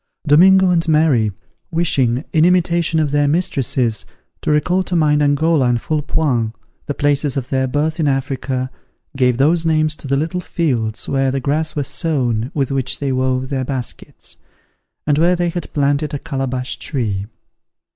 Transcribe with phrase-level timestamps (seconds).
[0.25, 1.31] Domingo and Mary,
[1.69, 4.03] wishing, in imitation of their mistresses,
[4.41, 6.55] to recall to mind Angola and Foullepoint,
[6.87, 8.71] the places of their birth in Africa,
[9.15, 13.11] gave those names to the little fields where the grass was sown with which they
[13.11, 14.37] wove their baskets,
[15.05, 17.27] and where they had planted a calabash tree.